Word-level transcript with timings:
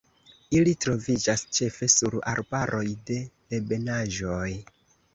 Ili 0.59 0.71
troviĝas 0.85 1.43
ĉefe 1.59 1.91
sur 1.97 2.19
arbaroj 2.33 2.85
de 3.13 3.23
ebenaĵoj. 3.63 4.53